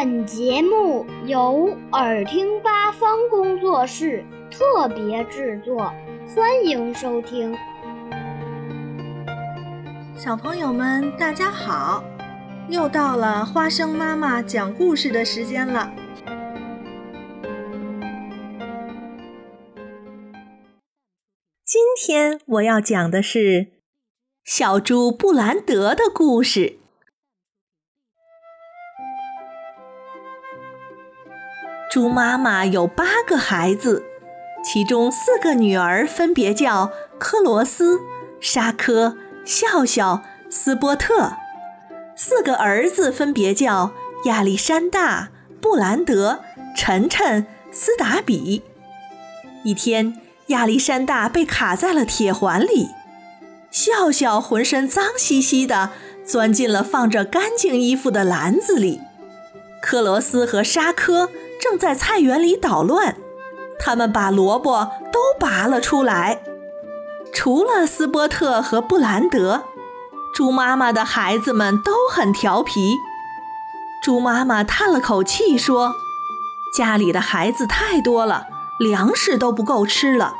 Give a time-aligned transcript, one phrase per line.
[0.00, 5.92] 本节目由耳听八方工作室特别制作，
[6.36, 7.52] 欢迎收听。
[10.16, 12.04] 小朋友们，大家好！
[12.68, 15.92] 又到了花生妈妈讲故事的时间了。
[21.64, 23.72] 今天我要讲的是
[24.44, 26.77] 小猪布兰德的故事。
[31.90, 34.04] 猪妈妈有八个孩子，
[34.62, 38.00] 其中四个女儿分别叫克罗斯、
[38.40, 41.36] 沙科、笑笑、斯波特；
[42.14, 43.92] 四个儿子分别叫
[44.24, 45.30] 亚历山大、
[45.60, 46.40] 布兰德、
[46.76, 48.62] 晨晨、斯达比。
[49.64, 50.20] 一天。
[50.48, 52.88] 亚历山大被卡在了铁环里，
[53.70, 55.90] 笑笑浑身脏兮兮的，
[56.24, 59.02] 钻进了放着干净衣服的篮子里。
[59.82, 61.28] 克罗斯和沙科
[61.60, 63.16] 正在菜园里捣乱，
[63.78, 66.42] 他们把萝卜都拔了出来。
[67.32, 69.64] 除了斯波特和布兰德，
[70.34, 72.96] 猪妈妈的孩子们都很调皮。
[74.02, 75.94] 猪妈妈叹了口气说
[76.76, 78.46] ：“家里的孩子太多了。”
[78.78, 80.34] 粮食都不够吃了，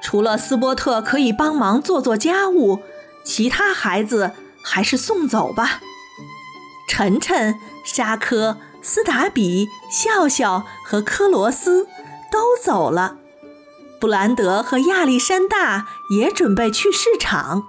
[0.00, 2.80] 除了斯波特可以帮忙做做家务，
[3.22, 5.80] 其他孩子还是送走吧。
[6.88, 11.86] 晨晨、沙科、斯达比、笑笑和科罗斯
[12.30, 13.16] 都走了，
[14.00, 17.64] 布兰德和亚历山大也准备去市场。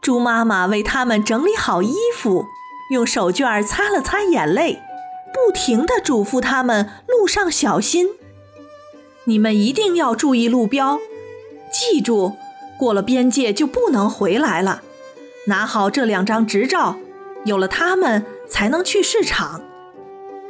[0.00, 2.46] 猪妈妈为他们整理好衣服，
[2.92, 4.80] 用手绢擦了擦眼泪，
[5.32, 8.10] 不停地嘱咐他们路上小心。
[9.24, 11.00] 你们一定要注意路标，
[11.72, 12.36] 记住，
[12.78, 14.82] 过了边界就不能回来了。
[15.46, 16.96] 拿好这两张执照，
[17.44, 19.62] 有了它们才能去市场。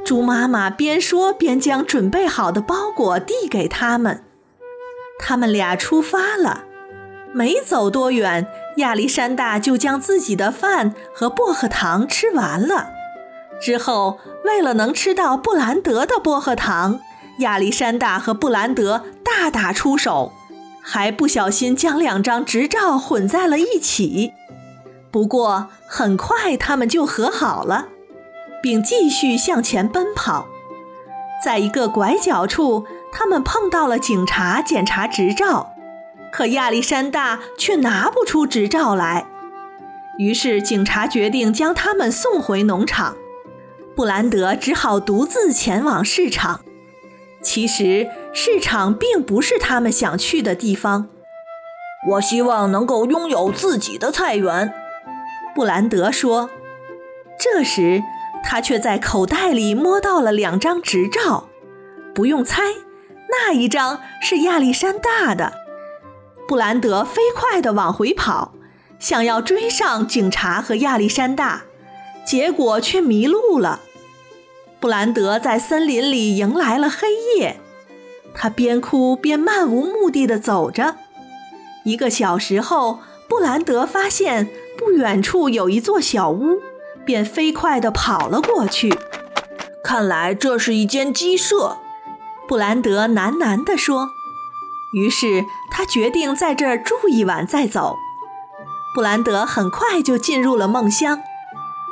[0.09, 4.23] 猪妈妈边说边将准备好的包裹递给他们。
[5.19, 6.63] 他们俩出发了，
[7.31, 8.47] 没走多远，
[8.77, 12.87] 亚历山大就将自己的饭和薄荷糖吃完了。
[13.61, 16.99] 之后，为了能吃到布兰德的薄荷糖。
[17.41, 20.33] 亚历山大和布兰德大打出手，
[20.81, 24.33] 还不小心将两张执照混在了一起。
[25.11, 27.89] 不过很快他们就和好了，
[28.61, 30.47] 并继续向前奔跑。
[31.43, 35.73] 在一个拐角处，他们碰到了警察检查执照，
[36.31, 39.25] 可亚历山大却拿不出执照来。
[40.17, 43.15] 于是警察决定将他们送回农场，
[43.95, 46.59] 布兰德只好独自前往市场。
[47.41, 51.07] 其实市场并不是他们想去的地方。
[52.09, 54.73] 我希望能够拥有自己的菜园，
[55.55, 56.49] 布兰德说。
[57.39, 58.03] 这时，
[58.43, 61.49] 他却在口袋里摸到了两张执照。
[62.13, 62.61] 不用猜，
[63.29, 65.53] 那一张是亚历山大的。
[66.47, 68.53] 布兰德飞快地往回跑，
[68.97, 71.63] 想要追上警察和亚历山大，
[72.25, 73.81] 结果却迷路了。
[74.79, 77.07] 布兰德在森林里迎来了黑
[77.37, 77.57] 夜，
[78.33, 80.95] 他边哭边漫无目的地走着。
[81.83, 86.61] 一个小时后，布兰德发现不远处有一座小屋，
[87.09, 88.95] 便飞快地跑了过去。
[89.83, 91.79] 看来这是一间鸡舍，
[92.47, 94.11] 布兰德喃喃地说。
[94.93, 97.95] 于是他决定在这儿住一晚再走。
[98.93, 101.23] 布兰德很快就进入了梦乡，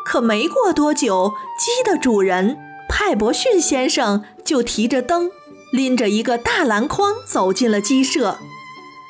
[0.06, 2.60] 可没过多久，鸡的主人。
[2.88, 5.32] 派伯逊先生就提着灯，
[5.72, 8.38] 拎着一个大篮筐走进了鸡舍。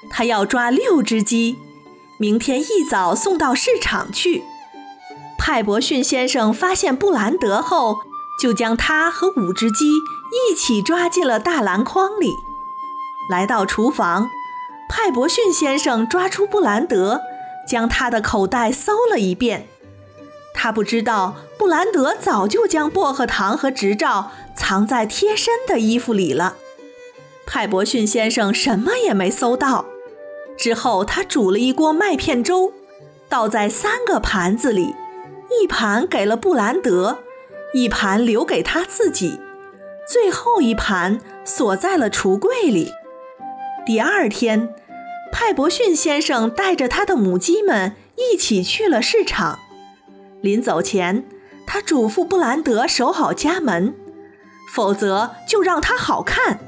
[0.10, 1.58] 他要抓六只鸡，
[2.18, 4.46] 明天一早送到市场去。
[5.38, 8.00] 派伯逊先生发现布兰德后，
[8.42, 9.86] 就将他和五只鸡
[10.32, 12.34] 一起抓进了大篮筐里。
[13.30, 14.30] 来到厨房，
[14.90, 17.22] 派伯逊先生抓出布兰德，
[17.68, 19.68] 将他的口袋搜了一遍。
[20.54, 26.56] 他不知道布兰德早就将薄荷糖和执照藏在贴身的衣服里了。
[27.46, 29.86] 派伯逊先生什么也没搜到。
[30.58, 32.74] 之后，他煮了一锅麦片粥，
[33.30, 34.96] 倒在三个盘子里，
[35.50, 37.20] 一盘给了布兰德，
[37.74, 39.40] 一盘留给他自己，
[40.08, 42.92] 最后一盘锁在了橱柜里。
[43.86, 44.74] 第二天，
[45.32, 49.60] 派伯逊先生带着他的母鸡们一起去了市场。
[50.42, 51.26] 临走前，
[51.66, 53.96] 他嘱咐布兰德守好家门，
[54.74, 56.60] 否则就让他好看。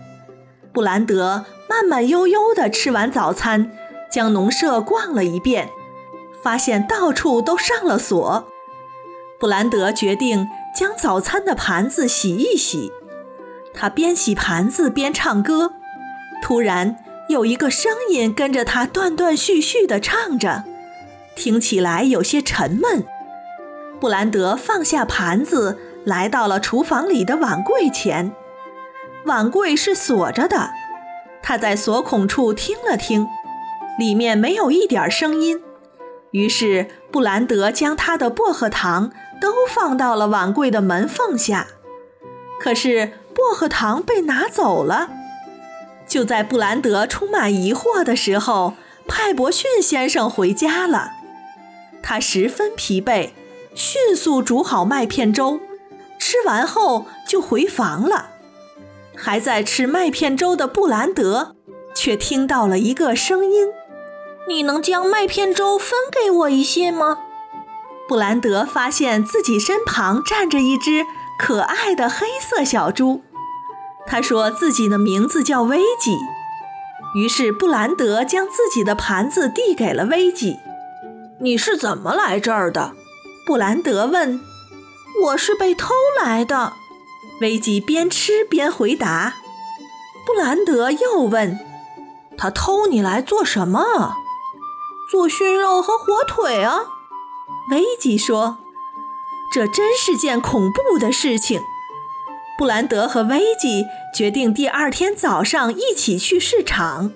[0.72, 3.72] 布兰德慢慢悠悠地吃完早餐，
[4.10, 5.70] 将农舍逛了一遍，
[6.42, 8.48] 发现到处都上了锁。
[9.40, 12.92] 布兰德决定将早餐的盘子洗一洗。
[13.74, 15.74] 他边洗盘子边唱歌，
[16.42, 16.98] 突然
[17.30, 20.66] 有一个声音跟着他断断续续地唱着，
[21.36, 23.06] 听起来有些沉闷。
[24.00, 28.34] 布兰德放下盘子，来到了厨房里的碗柜前。
[29.26, 30.72] 碗柜是锁着的，
[31.42, 33.28] 他在锁孔处听了听，
[33.98, 35.62] 里面没有一点声音。
[36.32, 41.68] 于是布兰德将他的薄荷糖都放到了碗柜的门缝下，
[42.60, 45.10] 可是薄荷糖被拿走了。
[46.08, 48.74] 就在布兰德充满疑惑的时候，
[49.08, 51.12] 派伯逊先生回家了。
[52.02, 53.30] 他十分疲惫，
[53.76, 55.60] 迅速煮好麦片粥，
[56.18, 58.32] 吃完后就回房了。
[59.16, 61.56] 还在吃麦片粥的布兰德，
[61.94, 63.68] 却听到了一个声音。
[64.48, 67.20] 你能将麦片粥分给我一些吗？
[68.10, 71.06] 布兰德发现自己身旁站着一只
[71.38, 73.22] 可爱的黑色小猪，
[74.08, 76.18] 他说自己的名字叫威吉。
[77.14, 80.58] 于是布兰德将自己的盘子递给了威吉。
[81.40, 82.94] 你是怎么来这儿的？
[83.46, 84.42] 布兰德问。
[85.26, 86.74] 我是被偷来的。
[87.42, 89.36] 威吉边吃边回答。
[90.26, 91.60] 布兰德又问
[92.38, 94.16] ：“他偷你来做什么？”
[95.12, 96.82] 做熏肉和火腿啊，
[97.72, 98.58] 维吉说
[99.54, 101.62] ：“这真是件恐怖的事情。”
[102.58, 107.14] 布兰德和维吉决定第二天早上一起去市场。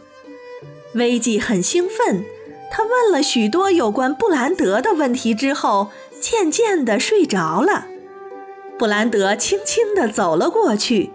[0.94, 2.24] 维吉很兴奋，
[2.72, 5.90] 他问了许多有关布兰德的问题之后，
[6.22, 7.88] 渐渐地睡着了。
[8.78, 11.12] 布兰德轻轻地走了过去，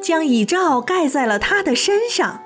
[0.00, 2.42] 将椅罩盖在了他的身上。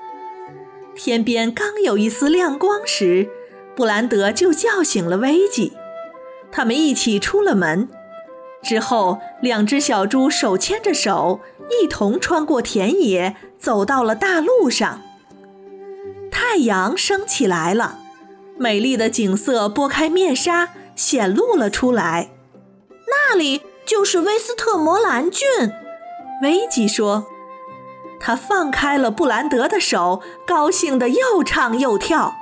[0.93, 3.29] 天边刚有一丝亮光时，
[3.75, 5.73] 布兰德就叫醒了威吉，
[6.55, 7.89] 他们一起出了门。
[8.61, 11.41] 之后，两只小猪手牵着手，
[11.81, 15.01] 一同穿过田野，走到了大路上。
[16.31, 17.97] 太阳升起来了，
[18.57, 22.29] 美丽的景色拨开面纱，显露了出来。
[23.07, 25.47] 那里就是威斯特摩兰郡，
[26.43, 27.25] 维吉说。
[28.19, 32.35] 他放开了布兰德的手，高兴得又唱又跳。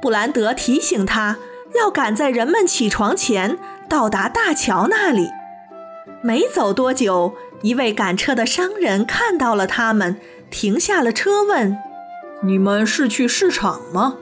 [0.00, 1.36] 布兰德提醒他
[1.76, 3.58] 要赶在人们起床前
[3.88, 5.30] 到达大桥那里。
[6.22, 10.16] 没走多久，一位赶车的商人看到了他们，
[10.50, 11.76] 停下了车，问
[12.42, 14.16] ：“你们是去市场吗？”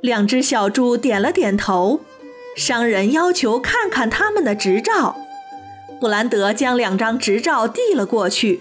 [0.00, 2.00] 两只小猪点了点头。
[2.54, 5.16] 商人要求看看他们的执照。
[6.00, 8.60] 布兰德将两张执照递了过去，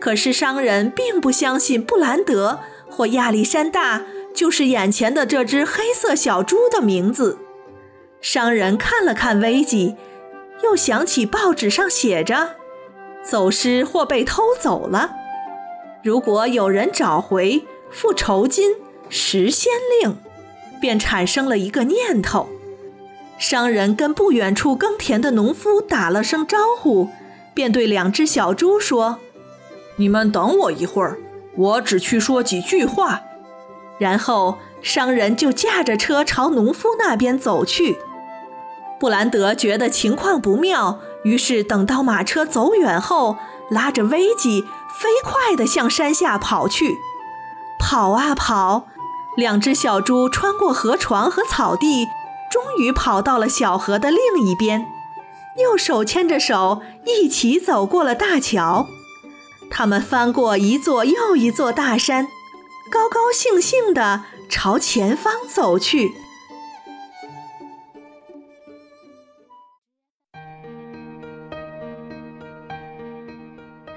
[0.00, 4.02] 可是商人并不相信布兰德或亚历山大。
[4.38, 7.38] 就是眼前的这只黑色小猪的名字。
[8.20, 9.96] 商人看了看危机，
[10.62, 12.50] 又想起报纸上写着
[13.20, 15.10] “走失或被偷走了”，
[16.04, 18.76] 如果有人找回，付酬金，
[19.08, 20.16] 实先令，
[20.80, 22.48] 便产生了一个念头。
[23.38, 27.08] 商人跟不远处耕田的农夫打了声招呼，
[27.52, 29.18] 便对两只小猪说
[29.98, 31.18] ：“你们等我一会儿，
[31.56, 33.22] 我只去说几句话。”
[33.98, 37.98] 然后商人就驾着车朝农夫那边走去。
[39.00, 43.36] 布兰德觉得情况不妙，于是等到马车走远后，
[43.70, 44.62] 拉着危机
[44.98, 46.96] 飞快地向山下跑去。
[47.78, 48.88] 跑啊跑，
[49.36, 52.06] 两只小猪穿过河床和草地，
[52.50, 54.86] 终于跑到了小河的另一边，
[55.62, 58.86] 又手牵着手一起走过了大桥。
[59.70, 62.26] 他们翻过一座又一座大山。
[62.90, 66.10] 高高兴兴地朝前方走去。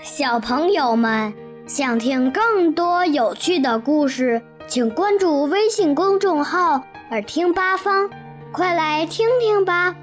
[0.04, 1.34] 小朋友们
[1.66, 8.10] 想听更多有趣的故事，请关注微信公众号“耳听八方”，
[8.52, 9.96] 快来听听吧。